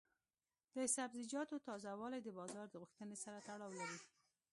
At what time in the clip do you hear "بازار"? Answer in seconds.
2.39-2.65